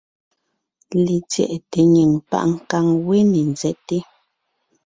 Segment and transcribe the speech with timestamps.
[1.05, 3.97] Letsyɛʼte nyìŋ páʼ nkàŋ wé ne ńzɛ́te.